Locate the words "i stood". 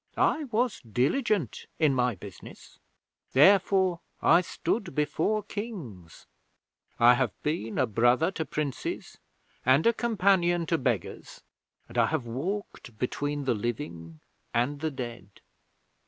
4.19-4.95